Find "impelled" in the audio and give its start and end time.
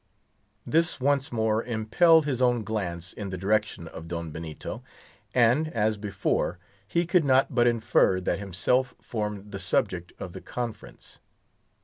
1.63-2.25